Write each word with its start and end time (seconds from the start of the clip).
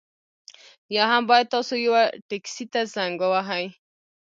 یا 0.95 1.03
هم 1.11 1.23
باید 1.29 1.51
تاسو 1.55 1.73
یوه 1.87 2.03
ټکسي 2.29 2.65
ته 2.73 2.81
زنګ 2.95 3.13
ووهئ 3.23 3.65